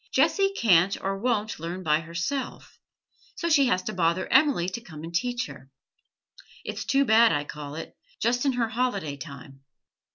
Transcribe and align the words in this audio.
'Jessie 0.11 0.51
can't 0.57 0.99
or 0.99 1.19
won't 1.19 1.59
learn 1.59 1.83
by 1.83 1.99
herself, 1.99 2.79
so 3.35 3.47
she 3.47 3.67
has 3.67 3.83
to 3.83 3.93
bother 3.93 4.25
Emily 4.33 4.67
to 4.67 4.81
come 4.81 5.03
and 5.03 5.13
teach 5.13 5.45
her. 5.45 5.69
It's 6.65 6.85
too 6.85 7.05
bad, 7.05 7.31
I 7.31 7.43
call 7.43 7.75
it, 7.75 7.95
just 8.19 8.43
in 8.43 8.53
her 8.53 8.69
holiday 8.69 9.15
time. 9.15 9.63